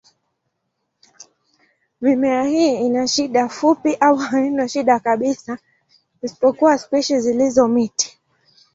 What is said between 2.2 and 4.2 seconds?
hii ina shina fupi au